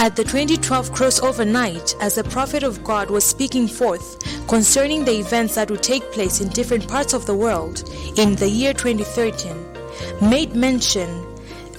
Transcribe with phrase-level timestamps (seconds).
[0.00, 4.16] At the 2012 crossover night, as the prophet of God was speaking forth
[4.48, 7.86] concerning the events that would take place in different parts of the world
[8.16, 11.06] in the year 2013, made mention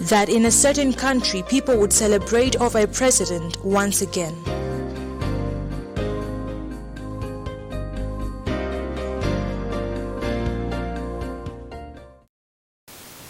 [0.02, 4.36] that in a certain country people would celebrate over a president once again.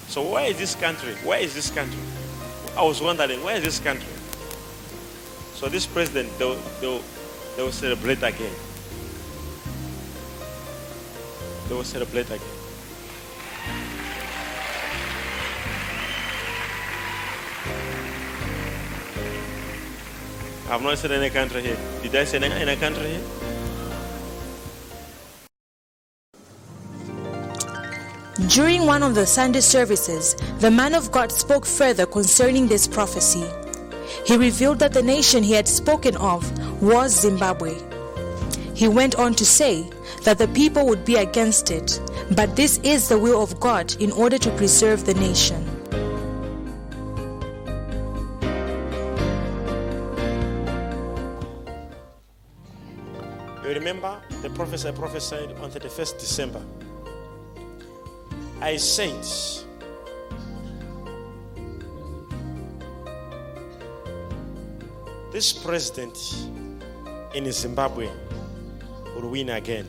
[0.09, 1.13] So where is this country?
[1.23, 2.01] Where is this country?
[2.75, 4.09] I was wondering, where is this country?
[5.61, 6.57] So this president, they will,
[7.55, 8.51] they will, celebrate again.
[11.69, 12.41] They will celebrate again.
[20.65, 21.77] I have not said any country here.
[22.01, 23.21] Did I say any, any country here?
[28.47, 33.45] During one of the Sunday services, the man of God spoke further concerning this prophecy.
[34.25, 36.41] He revealed that the nation he had spoken of
[36.81, 37.75] was Zimbabwe.
[38.73, 39.89] He went on to say
[40.23, 41.99] that the people would be against it,
[42.35, 45.67] but this is the will of God in order to preserve the nation.
[53.63, 56.61] You remember the prophecy I prophesied on 31st December.
[58.59, 59.25] I said,
[65.31, 66.17] this president
[67.33, 68.09] in Zimbabwe
[69.15, 69.87] will win again.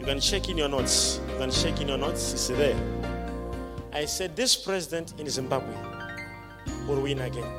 [0.00, 1.20] You can check in your notes.
[1.30, 2.32] You can check in your notes.
[2.32, 2.76] It's there.
[3.92, 5.74] I said, this president in Zimbabwe
[6.88, 7.50] will win again.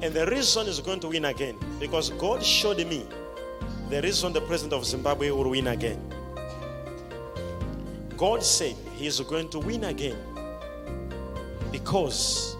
[0.00, 3.06] And the reason is going to win again because God showed me
[3.90, 6.00] the reason the president of Zimbabwe will win again.
[8.16, 10.16] God said he is going to win again
[11.70, 12.56] because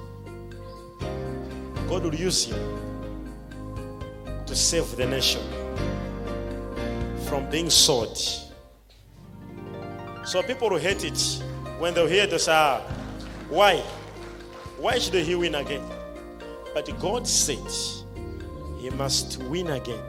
[1.93, 2.57] God will use him
[4.47, 5.43] to save the nation
[7.29, 8.17] from being sold.
[10.25, 11.21] So people will hate it
[11.79, 12.49] when they hear this.
[12.49, 12.81] Ah,
[13.51, 13.77] why?
[14.79, 15.85] Why should he win again?
[16.73, 17.61] But God said
[18.79, 20.03] he must win again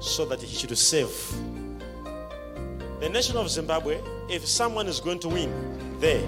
[0.00, 1.12] so that he should save.
[3.00, 4.00] The nation of Zimbabwe,
[4.30, 5.52] if someone is going to win
[6.00, 6.26] there,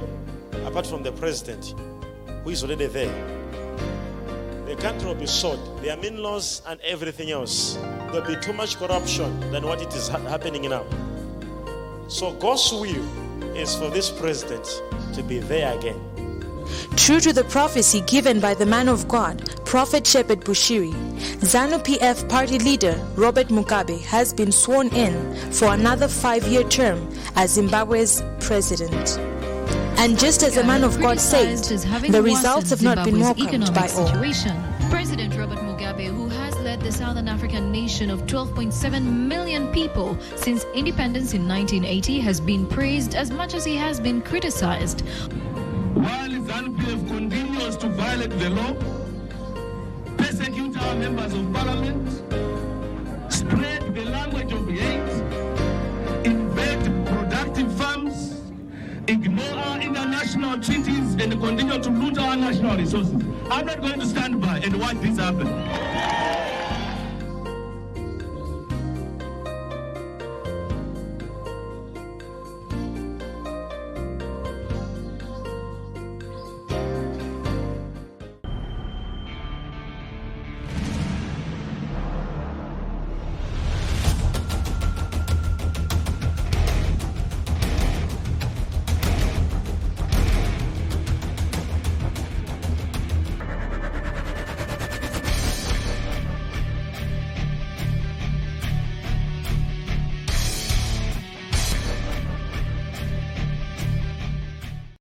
[0.66, 1.74] apart from the president
[2.44, 3.43] who is already there,
[4.74, 5.60] the country will be sold.
[5.82, 7.74] Their mean laws and everything else.
[8.10, 10.84] There'll be too much corruption than what it is ha- happening now.
[12.08, 14.64] So God's will is for this president
[15.14, 16.00] to be there again.
[16.96, 20.92] True to the prophecy given by the man of God, Prophet Shepherd Bushiri,
[21.40, 27.08] ZANU PF party leader Robert Mugabe has been sworn in for another five year term
[27.36, 29.33] as Zimbabwe's president.
[29.96, 33.04] And just as the man of God said, criticized as having the results have not
[33.04, 34.06] been Zimbabwe's welcomed by all.
[34.08, 34.62] situation.
[34.90, 40.64] President Robert Mugabe, who has led the Southern African nation of 12.7 million people since
[40.74, 45.00] independence in 1980, has been praised as much as he has been criticized.
[45.94, 48.74] While ZANU-PF continues to violate the law,
[50.16, 52.53] persecute our members of parliament,
[61.56, 63.14] continue to loot our national resources.
[63.48, 66.33] I'm not going to stand by and watch this happen.